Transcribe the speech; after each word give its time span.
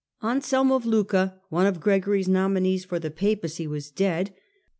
Anselm 0.23 0.71
of 0.71 0.83
Lucca, 0.87 1.39
one 1.49 1.67
of 1.67 1.79
Gregory's 1.79 2.27
nominees 2.27 2.85
for 2.85 2.97
the 2.97 3.11
Papacy, 3.11 3.67
was 3.67 3.91
dead. 3.91 4.33